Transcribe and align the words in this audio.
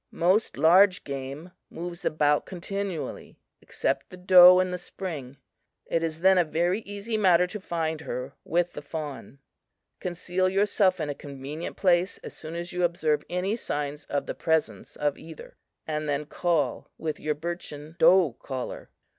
Most 0.09 0.57
large 0.57 1.03
game 1.03 1.51
moves 1.69 2.03
about 2.03 2.43
continually, 2.47 3.37
except 3.61 4.09
the 4.09 4.17
doe 4.17 4.59
in 4.59 4.71
the 4.71 4.79
spring; 4.79 5.37
it 5.85 6.01
is 6.03 6.21
then 6.21 6.39
a 6.39 6.43
very 6.43 6.79
easy 6.81 7.17
matter 7.17 7.45
to 7.45 7.59
find 7.59 8.01
her 8.01 8.33
with 8.43 8.73
the 8.73 8.81
fawn. 8.81 9.37
Conceal 9.99 10.49
yourself 10.49 10.99
in 10.99 11.11
a 11.11 11.13
convenient 11.13 11.77
place 11.77 12.17
as 12.23 12.35
soon 12.35 12.55
as 12.55 12.73
you 12.73 12.83
observe 12.83 13.23
any 13.29 13.55
signs 13.55 14.05
of 14.05 14.25
the 14.25 14.33
presence 14.33 14.95
of 14.95 15.19
either, 15.19 15.55
and 15.85 16.09
then 16.09 16.25
call 16.25 16.89
with 16.97 17.19
your 17.19 17.35
birchen 17.35 17.95
doe 17.99 18.33
caller. 18.39 18.89